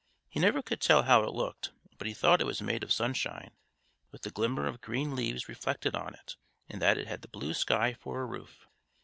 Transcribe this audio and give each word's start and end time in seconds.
He 0.29 0.39
never 0.39 0.63
could 0.63 0.81
tell 0.81 1.03
how 1.03 1.21
it 1.21 1.31
looked; 1.31 1.73
but 1.99 2.07
he 2.07 2.15
thought 2.15 2.41
it 2.41 2.47
was 2.47 2.59
made 2.59 2.81
of 2.81 2.91
sunshine, 2.91 3.51
with 4.09 4.23
the 4.23 4.31
glimmer 4.31 4.65
of 4.65 4.81
green 4.81 5.15
leaves 5.15 5.47
reflected 5.47 5.93
on 5.93 6.15
it, 6.15 6.37
and 6.67 6.81
that 6.81 6.97
it 6.97 7.05
had 7.05 7.21
the 7.21 7.27
blue 7.27 7.53
sky 7.53 7.93
for 7.93 8.19
a 8.21 8.25
roof. 8.25 8.67